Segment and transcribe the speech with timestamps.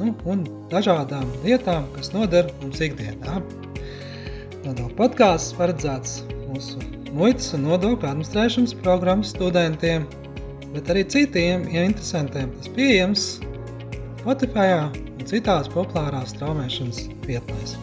[0.00, 3.40] nu, un dažādām lietām, kas noder mums ikdienā.
[4.64, 6.80] Nodokļu podkāsts paredzēts mūsu
[7.14, 10.06] muitas un nodokļu administrēšanas programmas studentiem,
[10.74, 12.52] bet arī citiem ja interesantiem.
[12.58, 13.26] Tas pieejams
[14.24, 17.76] Spotify un citās populārās straumēšanas vietnēs.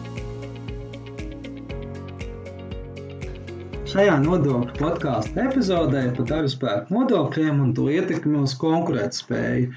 [3.92, 9.68] Šajā nodokļu podkāstu epizodē par darba spēku nodokļiem un to ietekmi uz konkurētspēju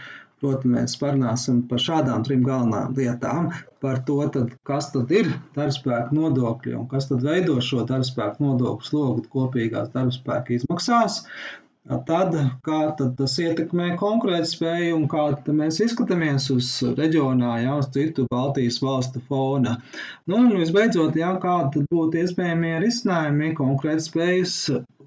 [0.46, 3.48] Proti, mēs parunāsim par šādām trim galvenām lietām,
[3.82, 8.90] par to, tad, kas tad ir darbspēka nodokļi un kas tad veido šo darbspēka nodokļu
[8.90, 11.24] slogu kopīgās darbspēka izmaksās.
[12.12, 15.26] Tad, kā tad tas ietekmē konkurētspēju un kā
[15.64, 16.70] mēs izskatāmies uz
[17.02, 19.80] reģionā, jā, uz citu Baltijas valstu fona.
[20.30, 24.60] Nu, un visbeidzot, jā, kādi būtu iespējamie risinājumi konkurētspējas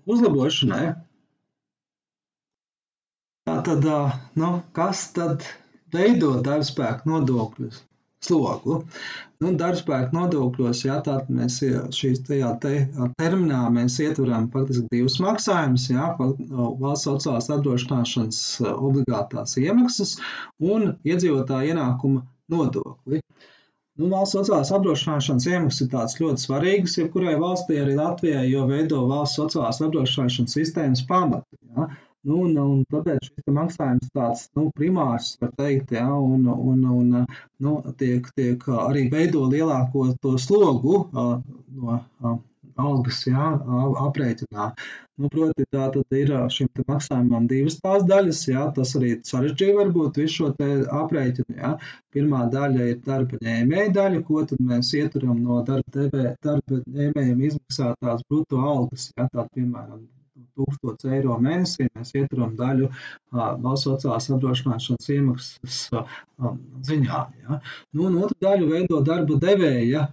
[0.06, 0.86] uzlabošanai.
[3.69, 5.42] Tātad, nu, kas tad
[5.92, 7.66] veido darbspēku nodokļu
[8.25, 8.78] slogu?
[9.44, 11.58] Nu, darbspēku nodokļos, jā, tātad mēs
[11.98, 12.72] šīs tajā te,
[13.20, 16.06] terminā mēs ietveram faktiski divus maksājumus, jā,
[16.80, 18.41] valsts sociālās apdrošināšanas
[18.72, 20.16] obligātās iemaksas
[20.72, 23.20] un iedzīvotāja ienākuma nodokli.
[24.00, 29.05] Nu, valsts sociālās apdrošināšanas iemaksas ir tādas ļoti svarīgas, jebkurai valstī, arī Latvijai, jo veido
[29.12, 31.60] valsts sociālās apdrošināšanas sistēmas pamatu.
[31.77, 31.92] Ja?
[32.27, 37.12] Nu, un, un tāpēc šis maksājums tāds nu, primārs, var teikt, ja, un, un, un
[37.66, 42.00] nu, tiek, tiek arī veido lielāko to slogu no
[42.78, 43.47] algas jā,
[44.06, 44.66] aprēķinā.
[45.19, 50.21] Nu, proti, tā tad ir šim maksājumam divas tās daļas, jā, tas arī sarežģīja varbūt
[50.22, 50.53] visu šo
[51.03, 51.72] aprēķinu, jā.
[52.15, 57.48] Pirmā daļa ir darba ņēmēja daļa, ko tad mēs ieturam no darba, TV, darba ņēmējiem
[57.50, 60.06] izmaksātās bruto algas, jā, tā piemēram
[60.59, 62.88] 1000 eiro mēnesī mēs ieturam daļu
[63.32, 65.78] valsts sociālās apdrošināšanas iemaksas
[66.88, 67.22] ziņā.
[67.44, 67.59] Ja.
[67.94, 70.04] Nu, un otru daļu veido darba devēja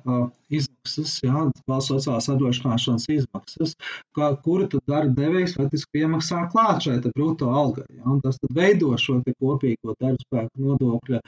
[0.53, 3.75] izmaksas, ja, valsts sociālās apdrošināšanas izmaksas,
[4.15, 7.87] kā, kuru tad darba devējs faktiski iemaksā klāt šai brutto algai.
[7.97, 11.23] Ja, un tas veido šo kopīgo darba spēku nodokļa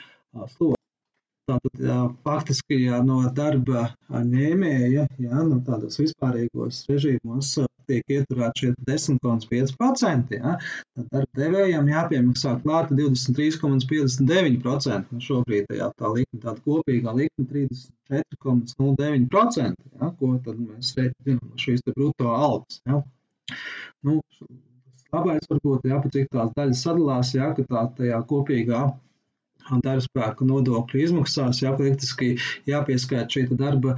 [0.55, 0.75] slogu.
[1.47, 1.97] Tātad jā,
[2.27, 3.81] faktiski jā, no darba
[4.11, 7.53] ņēmēja, jā, no tādos vispārīgos režīmos
[7.87, 10.35] tiek ieturēti šie 10,5%.
[10.35, 10.51] Ja?
[10.97, 15.07] Tad darba devējiem jāpiemaksā klāta 23,59%.
[15.15, 17.43] Nu, šobrīd jā, tā likme, tāda kopīgā likme
[18.11, 20.05] 34,09%, ja?
[20.19, 22.75] ko tad mēs rēķinām no šīs bruto algas.
[22.91, 22.99] Ja?
[24.03, 24.19] Nu,
[25.15, 28.91] labais varbūt, jā, cik tās daļas sadalās, jā, ka tā tajā kopīgā
[29.85, 32.35] darbspēka nodokļu izmaksās, jā, praktiski
[32.69, 33.97] jāpieskaita šī darba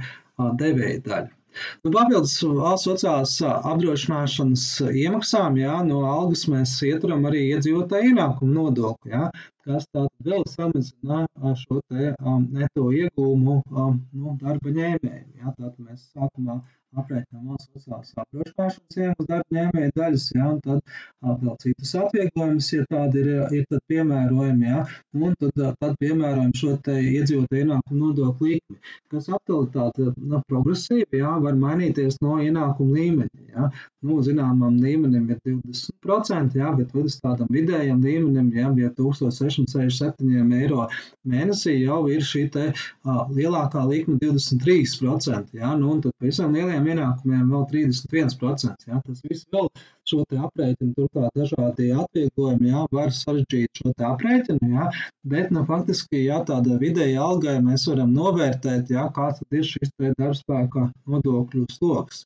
[0.62, 1.36] devēja daļa.
[1.84, 3.32] Nu, papildus valsts sociālās
[3.70, 4.66] apdrošināšanas
[5.02, 9.24] iemaksām, jā, no algas mēs ieturam arī iedzīvotāju ienākumu nodokli, jā,
[9.66, 11.24] kas tātad vēl samazina
[11.64, 15.26] šo te um, neto iegūmu um, nu, darba ņēmējiem.
[15.42, 16.60] Jā, tātad mēs sākumā
[16.98, 23.22] aprēķinām sociālās apdrošināšanas iemaksas darba ņēmēja daļas, ja, un tad vēl citus atvieglojumus, ja tādi
[23.22, 24.80] ir, ir tad piemērojami, ja,
[25.14, 28.78] un tad, tad piemērojam šo te iedzīvotāju ienākumu nodokļu likmi,
[29.12, 33.70] kas atkal tāda nu, progresīva, ja, var mainīties no ienākumu līmeņa, ja,
[34.06, 40.88] nu, zināmam līmenim ir 20%, ja, bet līdz tādam vidējam līmenim, ja, ja 1667 eiro
[41.28, 46.79] mēnesī jau ir šī te a, lielākā likme 23%, ja, nu, un tad pavisam lieliem
[46.80, 48.86] lieliem ienākumiem vēl 31%.
[48.88, 49.00] Ja?
[49.04, 49.68] Tas viss vēl
[50.08, 54.88] šo aprēķinu, turklāt dažādi atvieglojumi, jā, var sarežģīt šo aprēķinu, jā,
[55.24, 60.88] bet nu, faktiski jā, tāda vidēja algai mēs varam novērtēt, jā, kāds ir šis darbspēka
[61.06, 62.24] nodokļu sloks.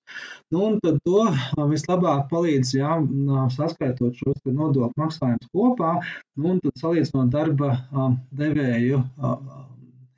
[0.54, 1.26] Nu, un tad to
[1.70, 2.96] vislabāk palīdz jā,
[3.52, 5.98] saskaitot šos nodokļu maksājumus kopā,
[6.38, 7.76] nu, un salīdzinot darba
[8.32, 9.04] devēju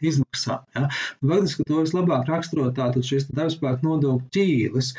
[0.01, 0.65] izmaksām.
[0.77, 0.89] Ja?
[1.21, 4.93] Faktiski to vislabāk raksturo tātad šis darbspēka nodokļu ķīlis.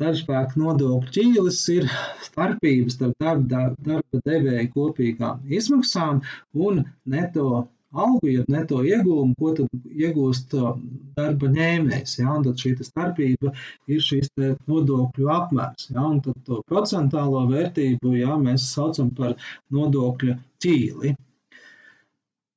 [0.00, 1.90] Darbspēka nodokļu ķīlis ir
[2.26, 6.24] starpības starp darba, darba devēja kopīgām izmaksām
[6.68, 6.82] un
[7.16, 10.54] neto algu, jeb neto iegūmu, ko tad iegūst
[11.18, 12.16] darba ņēmējs.
[12.20, 12.32] Ja?
[12.38, 13.54] Un tad šī starpība
[13.90, 14.32] ir šīs
[14.70, 15.90] nodokļu apmērs.
[15.94, 16.06] Ja?
[16.08, 19.36] Un tad to procentālo vērtību ja, mēs saucam par
[19.74, 21.14] nodokļu ķīli.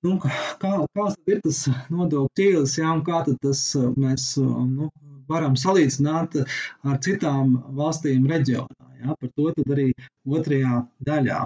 [0.07, 1.63] Nu, kā, kāds ir tas
[1.93, 3.63] nodokļu ķīlis, jā, un kā tas
[3.99, 4.89] mēs nu,
[5.31, 8.87] varam salīdzināt ar citām valstīm reģionā.
[9.03, 9.91] Jā, par to arī
[10.25, 11.41] otrajā daļā.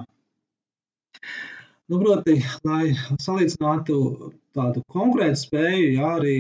[1.92, 3.96] Nu, proti, lai salīdzinātu
[4.56, 6.36] tādu konkrētu spēju, jā, arī,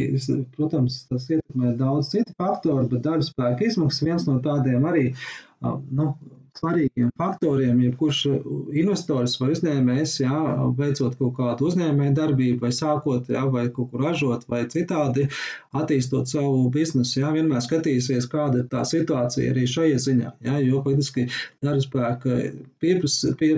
[0.55, 5.09] protams, tas ietekmē daudz citu faktoru, bet darba spēka izmaksas viens no tādiem arī
[5.61, 6.13] nu,
[6.59, 8.19] svarīgiem faktoriem, jebkurš
[8.81, 10.39] investors vai uzņēmējs, jā,
[10.77, 15.27] veicot kaut kādu uzņēmēju darbību, vai sākot, jā, vai kaut kur ražot, vai citādi
[15.77, 20.83] attīstot savu biznesu, jā, vienmēr skatīsies, kāda ir tā situācija arī šajā ziņā, jā, jo
[20.85, 21.27] faktiski
[21.65, 22.37] darbspēka
[22.83, 23.53] piepras, pie,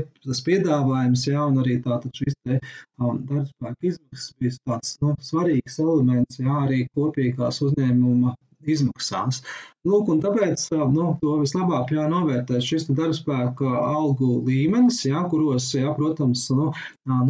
[0.50, 6.42] piedāvājums, jā, un arī tātad šis te um, darbspēka izmaksas bija tāds, nu, svarīgs elements,
[6.42, 8.38] jā, arī kopīgās uzņēmuma
[8.70, 9.42] izmaksās.
[9.88, 16.46] Lūk, un tāpēc nu, to vislabāk jānovērtē šis darbspēka algu līmenis, ja, kuros, ja, protams,
[16.56, 16.72] nu,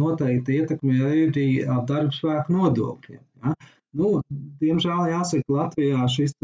[0.00, 1.48] noteikti ietekmē arī
[1.90, 3.22] darbspēka nodokļiem.
[3.44, 3.56] Ja.
[3.94, 4.18] Nu,
[4.62, 6.34] diemžēl jāsaka, Latvijā šis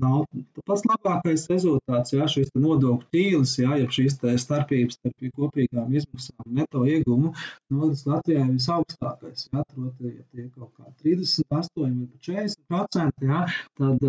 [0.00, 0.24] nav
[0.66, 2.14] pats labākais rezultāts.
[2.14, 7.32] Jā, šis nodokļu ķīlis, jā, ja šīs starpības starp kopīgām izmaksām un neto ieguvumu,
[7.72, 9.48] nodas Latvijā ir visaugstākais.
[9.52, 11.90] Jā, proti, ja tie kaut kā 38 vai
[12.28, 13.42] 40%, jā,
[13.80, 14.06] tad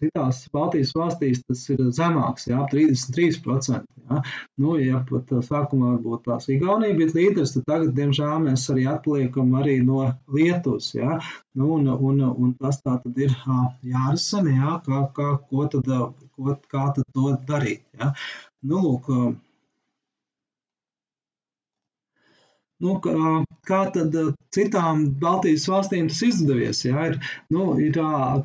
[0.00, 3.84] citās Baltijas valstīs tas ir zemāks, jā, 33%.
[4.02, 4.22] Jā.
[4.60, 9.54] Nu, ja pat sākumā varbūt tās Igaunija bija līderis, tad tagad, diemžēl, mēs arī atpaliekam
[9.60, 10.92] arī no Lietuvas.
[10.96, 11.20] Jā.
[11.58, 13.34] Nu, un, un, un tas tā tad ir
[13.84, 15.88] jārisina, jā, kā, kā, ko tad,
[16.36, 17.86] ko, kā tad to darīt.
[17.98, 18.12] Ja?
[18.62, 19.08] Nu, lūk,
[22.82, 22.94] nu,
[23.68, 24.16] kā tad
[24.54, 26.82] citām Baltijas valstīm tas izdevies?
[26.86, 27.06] Ja?
[27.10, 27.18] Ir,
[27.54, 27.98] nu, ir,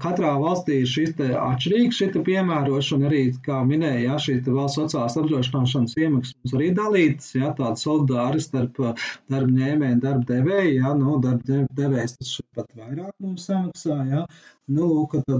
[0.04, 6.38] katrā valstī šis atšķirīgs šita piemērošana, arī, kā minēja, ja, šī valsts sociālās apdrošināšanas iemaksas
[6.38, 11.64] mums arī dalītas, ja, tāda solidāri starp darba ņēmēju un darba devēju, ja, nu, darba
[11.82, 14.26] devējs tas pat vairāk mums samaksā, ja,
[14.68, 14.86] Nu,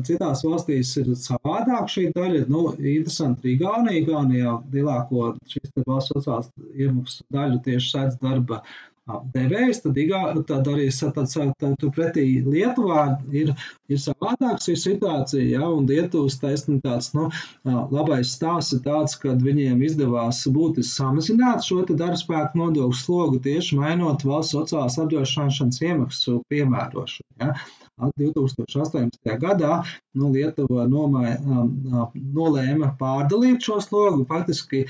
[0.08, 2.46] citās valstīs ir savādāk šī daļa.
[2.52, 6.48] Nu, interesanti, arī Igaunijā, Igaunijā lielāko šīs valsts sociālās
[6.86, 8.62] iemaksas daļu tieši sēdz darba
[9.34, 13.54] devējs, tad, igā, tad arī tad, tad, tad pretī Lietuvā ir,
[13.88, 17.30] ir savādāk šī situācija, ja, un Lietuvas taisni tāds, nu,
[17.66, 23.80] labais stāsts ir tāds, ka viņiem izdevās būtiski samazināt šo te darbspēku nodokļu slogu tieši
[23.80, 27.30] mainot valsts sociālās apdrošināšanas iemaksu piemērošanu.
[27.42, 27.54] Ja.
[27.98, 29.18] 2018.
[29.42, 29.80] gadā
[30.18, 34.84] nu, Lietuva nomai, nolēma pārdalīt šo slogu, faktiski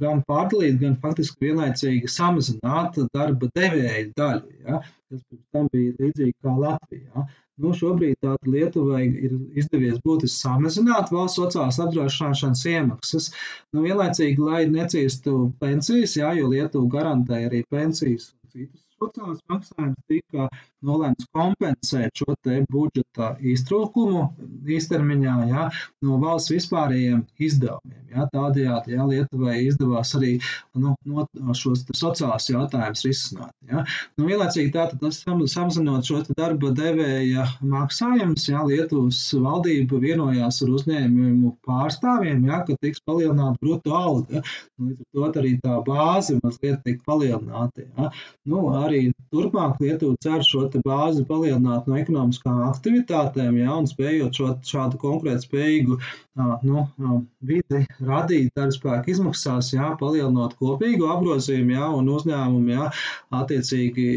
[0.00, 4.80] gan pārdalīt, gan faktiski vienlaicīgi samazināt darba devēju daļu, ja,
[5.10, 7.26] kas pirms tam bija līdzīgi kā Latvijā.
[7.58, 13.30] Nu, šobrīd tātad Lietuvai ir izdevies būtiski samazināt valsts sociālās apdrošināšanas iemaksas.
[13.74, 20.06] Nu, vienlaicīgi, lai neciestu pensijas, jā, jo Lietuva garantē arī pensijas un citus sociālās maksājumus
[20.10, 20.46] tika
[20.84, 24.24] nolēmts kompensēt šo te budžeta iztrūkumu
[24.68, 25.68] īstermiņā ja,
[26.04, 28.04] no valsts vispārējiem izdevumiem.
[28.12, 28.26] Ja.
[28.32, 30.36] Tādējādi ja, Lietuvai izdevās arī
[30.78, 31.26] nu, no
[31.56, 33.52] šos sociālās jautājumus risināt.
[33.68, 33.84] Ja.
[34.18, 42.46] Nu, vienlaicīgi tātad samazinot šo darba devēja maksājumus, ja, Lietuvas valdība vienojās ar uzņēmumu pārstāvjiem,
[42.48, 44.42] ja, ka tiks palielināta bruto alga.
[44.78, 47.84] Nu, līdz ar to arī tā bāze mazliet tika palielināta.
[47.84, 48.10] Ja.
[48.48, 54.50] Nu, arī turpmāk Lietuva cer šo bāzi palielināt no ekonomiskām aktivitātēm, ja, un spējot šo,
[54.68, 55.98] šādu konkrētu spējīgu
[56.68, 56.84] nu,
[57.50, 62.90] vidi radīt darbspēku izmaksās, ja, palielinot kopīgu apgrozījumu ja, un uzņēmumu ja,
[63.40, 64.08] attiecīgi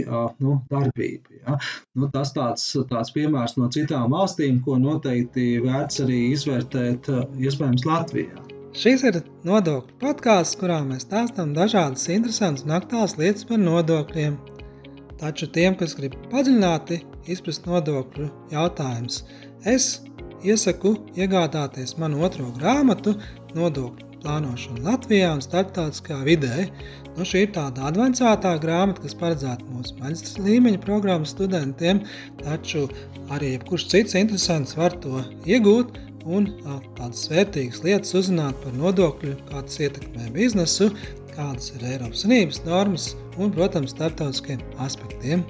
[0.43, 1.41] nu, darbību.
[1.41, 1.57] Ja.
[1.95, 8.51] Nu, tas tāds, tāds piemērs no citām valstīm, ko noteikti vērts arī izvērtēt iespējams Latvijā.
[8.71, 14.37] Šis ir nodokļu podkāsts, kurā mēs stāstām dažādas interesantas un aktuālas lietas par nodokļiem.
[15.21, 16.97] Taču tiem, kas grib padziļināti
[17.29, 19.21] izprast nodokļu jautājumus,
[19.69, 19.91] es
[20.41, 23.13] iesaku iegādāties manu otro grāmatu
[23.53, 26.67] Nodokļu plānošana Latvijā un starptautiskā vidē.
[27.17, 32.03] Nu, šī ir tāda avansētā grāmata, kas paredzēta mūsu maģistra līmeņa programmas studentiem,
[32.41, 32.87] taču
[33.33, 36.47] arī jebkurš cits interesants var to iegūt un
[36.97, 40.91] tādas vērtīgas lietas uzzināt par nodokļu, kā tas ietekmē biznesu,
[41.35, 45.43] kādas ir Eiropas Savienības normas un, protams, starptautiskiem aspektiem.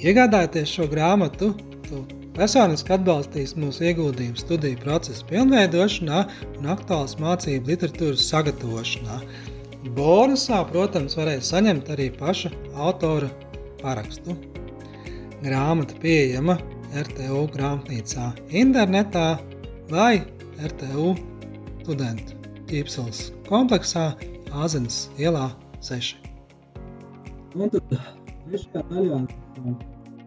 [0.00, 1.52] Iegādājoties šo grāmatu,
[1.88, 2.02] tu
[2.36, 6.24] personiski atbalstīs mūsu ieguldījumu studiju procesa pilnveidošanā
[6.58, 9.20] un aktuālas mācību literatūras sagatavošanā.
[9.96, 13.30] Bonusā, protams, varēs saņemt arī paša autora
[13.80, 14.36] parakstu.
[15.40, 16.58] Grāmata pieejama
[17.00, 18.26] RTU grāmatnīcā
[18.60, 19.28] internetā
[19.92, 20.20] vai
[20.60, 21.14] RTU
[21.80, 22.36] studentu
[22.70, 24.10] ķīpseles kompleksā
[24.50, 25.44] Āzenes ielā
[25.86, 26.16] 6.
[27.54, 29.18] Un tad trešajā daļā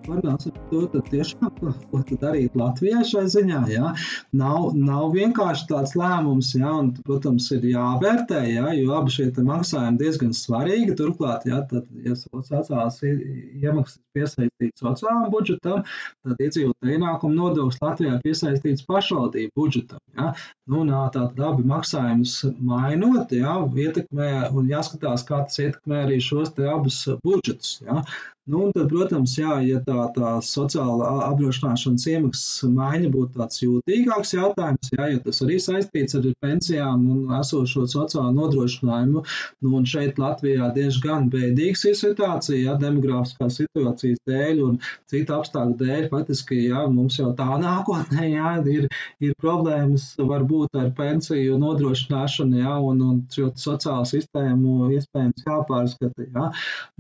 [0.08, 1.52] parunāsim par to, tad tiešām,
[1.92, 3.62] ko tad darīt Latvijā šai ziņā.
[3.72, 3.94] Jā.
[4.40, 10.02] Nav, nav vienkārši tāds lēmums, jā, un, protams, ir jāvērtē, jā, jo abi šie maksājumi
[10.02, 10.98] diezgan svarīgi.
[11.00, 15.86] Turklāt, jā, tad, ja sociālās iemaksas piesaistīts sociālajam budžetam,
[16.26, 20.02] tad iedzīvotāju ienākumu nodoklis Latvijā piesaistīts pašvaldību budžetam.
[20.18, 20.34] Jā.
[20.70, 23.56] Nu, tātad abi maksājumus mainot, jā,
[23.86, 27.80] ietekmē un jāskatās, kā tas ietekmē arī šos te abus budžetus.
[27.88, 28.04] Jā.
[28.46, 34.34] Nu, un tad, protams, jā, ja tā, tā sociāla apdrošināšanas iemaksas maiņa būtu tāds jūtīgāks
[34.36, 39.24] jautājums, jā, jo tas arī saistīts ar pensijām un esošo sociālo nodrošinājumu.
[39.64, 44.80] Nu, un šeit Latvijā diezgan bēdīgs ir situācija, jā, demografiskās situācijas dēļ un
[45.12, 46.10] citu apstākļu dēļ.
[46.14, 48.90] Faktiski, jā, mums jau tā nākotnē, jā, ir,
[49.24, 56.50] ir problēmas varbūt ar pensiju nodrošināšanu, jā, un, un šo sociālo sistēmu iespējams jāpārskata, jā.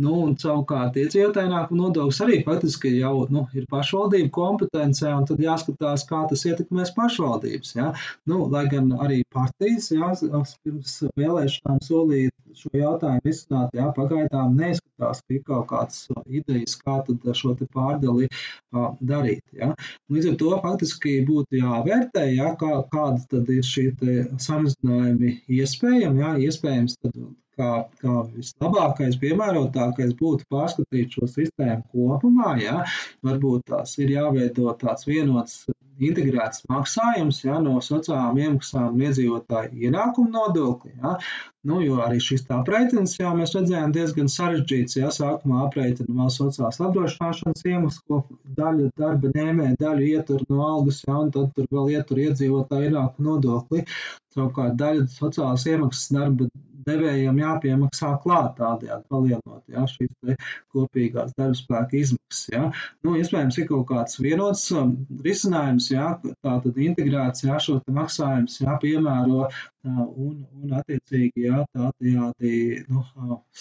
[0.03, 6.05] Nu, un savukārt iedzīvotāju nodoklis arī faktiski jau nu, ir pašvaldību kompetencē, un tad jāskatās,
[6.09, 7.75] kā tas ietekmēs pašvaldības.
[7.77, 7.91] Ja?
[8.29, 10.11] Nu, lai gan arī partijas jā,
[10.65, 16.99] pirms vēlēšanām solīja šo jautājumu izsnāt, jā, pagaidām neizskatās, ka ir kaut kādas idejas, kā
[17.07, 19.43] tad šo pārdali uh, darīt.
[19.57, 19.73] Ja?
[20.13, 23.87] Līdz ar to faktiski būtu jāvērtē, ja, kā, kāda tad ir šī
[24.41, 26.35] samazinājumi iespējami, ja?
[26.49, 27.17] iespējams tad
[27.59, 27.69] kā,
[28.01, 32.55] kā vislabākais, piemērotākais būtu pārskatīt šo sistēmu kopumā.
[32.61, 32.83] Ja?
[33.25, 35.63] Varbūt tās ir jāveido tāds vienots
[36.03, 40.95] integrēts maksājums ja, no sociālām iemaksām un iedzīvotāju ienākumu nodokli.
[40.97, 41.17] Ja.
[41.69, 44.97] Nu, jo arī šis aprēķins, jā, mēs redzējām, diezgan sarežģīts.
[44.99, 48.19] Jā, sākumā aprēķina valsts sociālās apdrošināšanas iemaksas, ko
[48.57, 53.29] daļa darba ņēmēja, daļu ietur no algas, jā, un tad tur vēl ietur iedzīvotāju ienākumu
[53.29, 53.85] nodokli.
[54.35, 56.49] Savukārt daļa sociālās iemaksas darba
[56.87, 60.37] devējiem jāpiemaksā klāt tādējādi palielinot jā, šīs
[60.73, 62.47] kopīgās darbspēka izmaksas.
[62.53, 62.63] Jā.
[63.05, 66.09] Nu, iespējams, ir kaut kāds vienots um, risinājums, jā,
[66.43, 69.47] tā tad integrēts jā, šo maksājumus jāpiemēro
[69.83, 72.51] un, un attiecīgi jā, tādējādi
[72.89, 73.03] nu,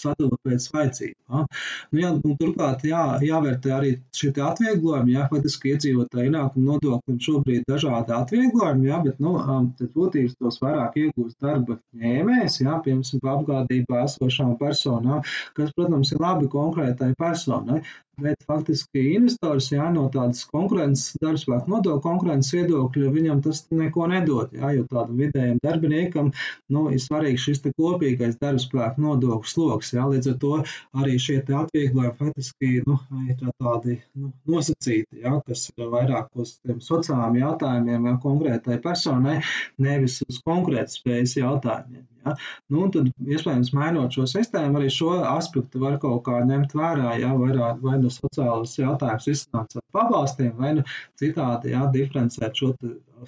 [0.03, 1.47] sadala pēc vajadzībām.
[1.91, 8.15] Nu, jā, turklāt jā, jāvērtē arī šie atvieglojumi, jā, faktiski iedzīvotāji ienākumu nodoklim šobrīd dažādi
[8.17, 9.35] atvieglojumi, jā, bet, nu,
[9.79, 15.21] tad būtības tos vairāk iegūst darba ņēmējs, jā, piemēram, apgādībā esošām personām,
[15.57, 17.81] kas, protams, ir labi konkrētai personai,
[18.21, 24.53] Bet faktiski investors jā, no tādas konkurences, darbspēka nodokļu konkurences viedokļa, viņam tas neko nedod.
[24.53, 26.29] Jā, jo tādam vidējam darbiniekam
[26.75, 29.95] nu, ir svarīgs šis kopīgais darbspēka nodokļu sloks.
[29.97, 30.53] Jā, līdz ar to
[31.01, 37.41] arī šie atvieglojumi faktiski nu, ir tādi nu, nosacīti, jā, kas ir vairāk uz sociālām
[37.41, 39.39] jautājumiem jā, konkrētai personai,
[39.81, 42.05] nevis uz konkurētspējas jautājumiem.
[42.23, 42.35] Ja?
[42.71, 47.17] Nu, tad, iespējams, mainot šo sistēmu, arī šo aspektu var kaut kā ņemt vērā.
[47.21, 47.33] Ja?
[47.39, 47.51] Vai,
[47.83, 50.85] vai nu sociālus jautājumus izsnākt ar pabalstiem, vai nu
[51.19, 51.85] citādi ja?
[51.93, 52.73] diferencēt šo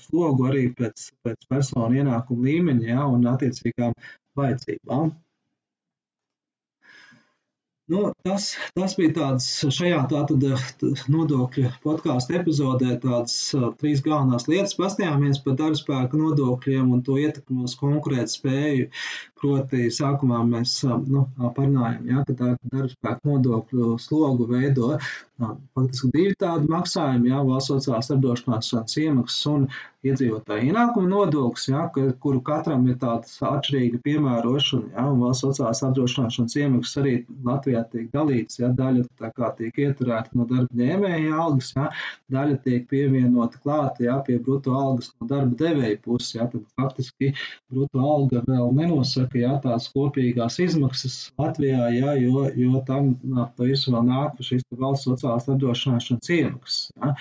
[0.08, 3.06] slogu arī pēc, pēc personu ienākumu līmeņa ja?
[3.12, 3.96] un attiecīgām
[4.40, 5.14] vajadzībām.
[7.88, 10.46] Nu, tas, tas bija tāds šajā tātad
[11.16, 13.36] nodokļu podkāstu epizodē tādas
[13.82, 14.74] trīs galvenās lietas.
[14.80, 18.90] Pastījāmies par darbspēku nodokļiem un to ietekmi uz konkurēt spēju.
[19.38, 24.96] Proti, sākumā mēs nu, parunājam, ja, ka tā darbspēka nodokļu slogu veido
[25.76, 29.66] faktiski divi tādi maksājumi, ja, valsts sociālās apdrošināšanas iemaksas un
[30.08, 31.84] iedzīvotāju ienākuma nodoklis, ja,
[32.24, 37.16] kuru katram ir tāda atšķirīga piemērošana, ja, un valsts sociālās apdrošināšanas iemaksas arī
[37.50, 41.90] Latvijā tiek dalīts, ja, daļa tā kā tiek ieturēta no darba ņēmēja algas, ja,
[42.34, 47.34] daļa tiek pievienota klāt, ja, pie bruto algas no darba devēja puses, ja, tad faktiski
[47.72, 53.94] bruto alga vēl nenosaka, ja, tās kopīgās izmaksas Latvijā, ja, jo, jo tam pa visu
[53.96, 56.88] vēl nāk šīs valsts sociālās apdrošināšanas iemaksas.
[57.02, 57.14] Ja.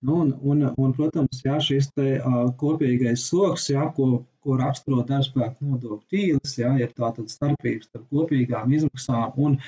[0.00, 5.04] Nu, un, un, un, protams, jā, šis te, uh, kopīgais sloks, jā, ko ko raksturo
[5.08, 9.58] darbspēka nodokļu ķīlis, ja, ir tātad starpības starp kopīgām izmaksām un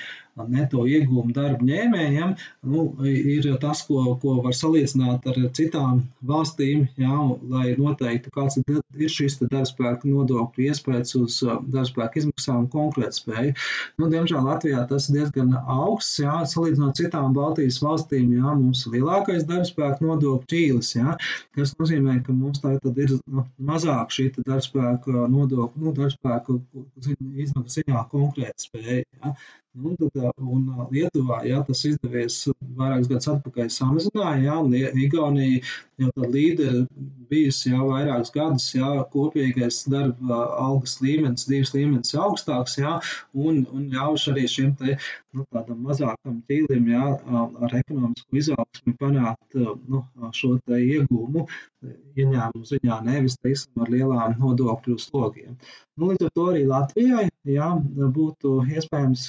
[0.49, 2.31] neto iegūmu darba ņēmējiem,
[2.71, 7.19] nu, ir tas, ko, ko var salīdzināt ar citām valstīm, ja,
[7.51, 11.37] lai noteiktu, kāds ir šis darbspēka nodokļu iespējas uz
[11.75, 13.53] darbspēka izmaksām un konkrētspēju.
[14.01, 18.97] Nu, diemžēl Latvijā tas ir diezgan augsts, ja, salīdzinot citām Baltijas valstīm, ja, mums ir
[18.97, 21.17] lielākais darbspēka nodokļu ķīlis, ja,
[21.53, 26.55] kas nozīmē, ka mums tā tad ir nu, mazāk šī darbspēka darbspēka nodokļu, nu, darbspēku
[27.43, 29.03] izmaksu ziņā konkrēta spēja.
[29.23, 29.33] Ja?
[29.73, 32.35] Nu, tad, un Lietuvā jā, tas izdevies
[32.77, 35.63] vairākus gadus atpakaļ samazināja, jā, un Igaunija
[36.03, 36.83] jau tā līderi
[37.31, 42.99] bijusi jau vairākus gadus, jā, kopīgais darba algas līmenis, divas līmenis augstāks, jā,
[43.33, 44.99] un, un ļauš arī šiem te,
[45.33, 47.07] nu, tādam mazākam ķīlim, jā,
[47.65, 50.03] ar ekonomisku izaugsmi panākt, nu,
[50.37, 51.47] šo te iegūmu
[51.83, 55.57] ieņēmumu ziņā, nevis, teiksim, ar lielām nodokļu slogiem.
[55.99, 57.67] Nu, līdz ar to arī Latvijai jā,
[58.15, 59.25] būtu iespējams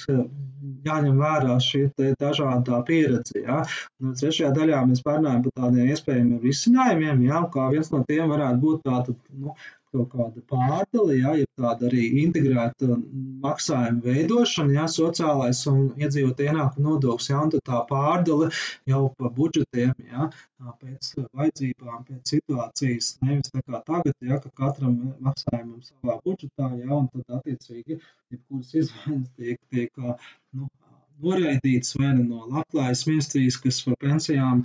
[0.87, 1.83] jāņem vērā šī
[2.21, 3.43] dažādā pieredze.
[3.45, 7.43] Un nu, trešajā daļā mēs pārnājam par tādiem iespējamiem risinājumiem, ja?
[7.53, 9.53] kā viens no tiem varētu būt tāda, nu,
[9.95, 12.97] kaut kāda pārdala, ja, ja tāda arī integrēta
[13.45, 18.51] maksājuma veidošana, ja, sociālais un iedzīvot ienākumu nodoklis, ja, un tad tā pārdala
[18.91, 20.29] jau pa budžetiem, ja,
[20.81, 26.91] pēc vajadzībām, pēc situācijas, nevis tā kā tagad, ja, ka katram maksājumam savā budžetā, ja,
[26.99, 27.99] un tad attiecīgi,
[28.33, 30.05] jebkuras izmaiņas tiek, tiek
[30.55, 30.69] nu,
[31.23, 34.63] noraidīts vai no labklājības ministrijas, kas par pensijām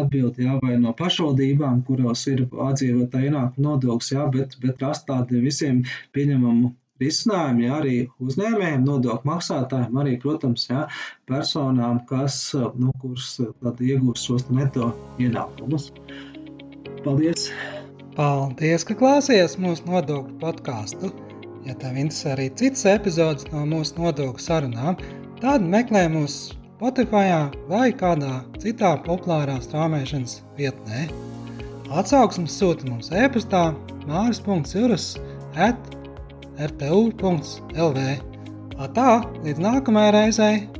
[0.00, 5.42] atbild, jā, vai no pašvaldībām, kuros ir atdzīvotāja ienākuma nodoklis, jā, bet, bet rast tādu
[5.44, 5.84] visiem
[6.16, 10.86] pieņemamu risinājumu, jā, arī uzņēmējiem, nodokļu maksātājiem, arī, protams, jā,
[11.30, 12.40] personām, kas,
[12.78, 14.90] nu, kuras tad iegūst šos neto
[15.22, 15.92] ienākumus.
[17.04, 17.48] Paldies!
[18.18, 21.14] Paldies, ka klausies mūsu nodokļu podkāstu!
[21.66, 24.98] Ja tev interesē arī citas epizodes no mūsu nodokļu sarunām,
[25.42, 26.36] tad meklē mūs
[26.78, 27.30] Spotify
[27.70, 31.06] vai kādā citā populārā strāmošanas vietnē.
[31.98, 33.68] Atsauksmes sūta mums e-pastā
[34.08, 35.12] māris.cirus
[35.68, 35.78] at
[36.58, 38.08] rtu.lv.
[38.94, 39.12] Tā,
[39.44, 40.77] līdz nākamajai reizei!